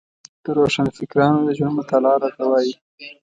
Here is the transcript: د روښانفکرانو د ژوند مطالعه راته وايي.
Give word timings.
د 0.43 0.45
روښانفکرانو 0.57 1.39
د 1.47 1.49
ژوند 1.57 1.77
مطالعه 1.79 2.17
راته 2.23 2.43
وايي. 2.49 2.73